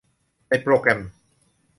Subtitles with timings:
[0.47, 0.99] ในโปรแกรม